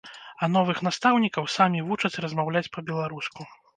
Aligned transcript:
А 0.45 0.47
новых 0.53 0.79
настаўнікаў 0.87 1.49
самі 1.57 1.85
вучаць 1.91 2.21
размаўляць 2.27 2.67
па-беларуску. 2.79 3.41